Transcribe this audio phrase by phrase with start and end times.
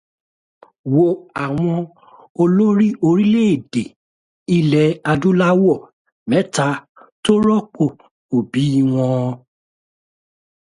[0.95, 1.05] Wo
[1.43, 1.73] àwọn
[2.41, 3.83] olórí orílè-èdè
[4.57, 5.81] ilẹ̀ adúláwọ̀
[6.29, 6.67] mẹ́tà
[7.23, 7.85] tó rọ́pò
[8.35, 9.25] òbí wọn